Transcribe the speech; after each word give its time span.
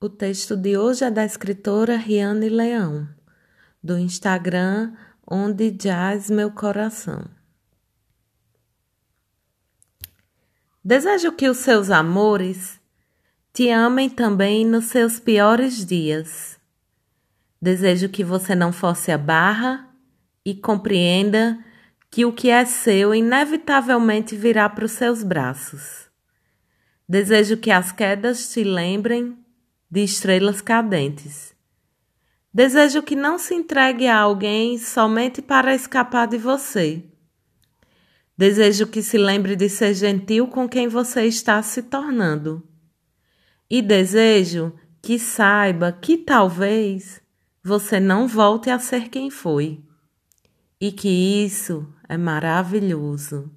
O 0.00 0.08
texto 0.08 0.56
de 0.56 0.78
hoje 0.78 1.04
é 1.04 1.10
da 1.10 1.24
escritora 1.24 1.96
Riane 1.96 2.48
Leão, 2.48 3.08
do 3.82 3.98
Instagram 3.98 4.92
Onde 5.28 5.76
Jaz 5.76 6.30
Meu 6.30 6.52
Coração. 6.52 7.24
Desejo 10.84 11.32
que 11.32 11.48
os 11.48 11.56
seus 11.56 11.90
amores 11.90 12.80
te 13.52 13.70
amem 13.70 14.08
também 14.08 14.64
nos 14.64 14.84
seus 14.84 15.18
piores 15.18 15.84
dias. 15.84 16.56
Desejo 17.60 18.08
que 18.08 18.22
você 18.22 18.54
não 18.54 18.70
force 18.70 19.10
a 19.10 19.18
barra 19.18 19.92
e 20.44 20.54
compreenda 20.54 21.58
que 22.08 22.24
o 22.24 22.32
que 22.32 22.50
é 22.50 22.64
seu 22.64 23.12
inevitavelmente 23.12 24.36
virá 24.36 24.68
para 24.68 24.84
os 24.84 24.92
seus 24.92 25.24
braços. 25.24 26.08
Desejo 27.08 27.56
que 27.56 27.72
as 27.72 27.90
quedas 27.90 28.52
te 28.52 28.62
lembrem 28.62 29.36
de 29.90 30.02
estrelas 30.02 30.60
cadentes. 30.60 31.54
Desejo 32.52 33.02
que 33.02 33.14
não 33.14 33.38
se 33.38 33.54
entregue 33.54 34.06
a 34.06 34.18
alguém 34.18 34.78
somente 34.78 35.40
para 35.40 35.74
escapar 35.74 36.26
de 36.26 36.38
você. 36.38 37.04
Desejo 38.36 38.86
que 38.86 39.02
se 39.02 39.18
lembre 39.18 39.56
de 39.56 39.68
ser 39.68 39.94
gentil 39.94 40.46
com 40.48 40.68
quem 40.68 40.88
você 40.88 41.24
está 41.24 41.62
se 41.62 41.82
tornando. 41.82 42.62
E 43.68 43.82
desejo 43.82 44.72
que 45.02 45.18
saiba 45.18 45.92
que 45.92 46.16
talvez 46.16 47.20
você 47.62 48.00
não 48.00 48.26
volte 48.26 48.70
a 48.70 48.78
ser 48.78 49.08
quem 49.08 49.30
foi. 49.30 49.82
E 50.80 50.92
que 50.92 51.08
isso 51.08 51.86
é 52.08 52.16
maravilhoso. 52.16 53.50